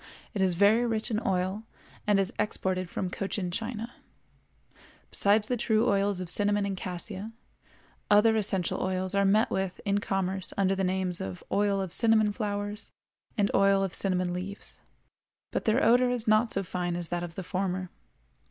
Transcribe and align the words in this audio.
It 0.33 0.41
is 0.41 0.55
very 0.55 0.83
rich 0.83 1.11
in 1.11 1.19
oil, 1.27 1.61
and 2.07 2.19
is 2.19 2.33
exported 2.39 2.89
from 2.89 3.11
Cochin 3.11 3.51
China. 3.51 3.93
Besides 5.11 5.45
the 5.45 5.55
true 5.55 5.87
oils 5.87 6.19
of 6.19 6.27
cinnamon 6.27 6.65
and 6.65 6.75
cassia, 6.75 7.33
other 8.09 8.35
essential 8.35 8.81
oils 8.81 9.13
are 9.13 9.25
met 9.25 9.51
with 9.51 9.79
in 9.85 9.99
commerce 9.99 10.53
under 10.57 10.73
the 10.73 10.83
names 10.83 11.21
of 11.21 11.43
oil 11.51 11.79
of 11.79 11.93
cinnamon 11.93 12.31
flowers 12.33 12.89
and 13.37 13.51
oil 13.53 13.83
of 13.83 13.93
cinnamon 13.93 14.33
leaves, 14.33 14.79
but 15.51 15.65
their 15.65 15.83
odor 15.83 16.09
is 16.09 16.27
not 16.27 16.51
so 16.51 16.63
fine 16.63 16.95
as 16.95 17.09
that 17.09 17.21
of 17.21 17.35
the 17.35 17.43
former. 17.43 17.91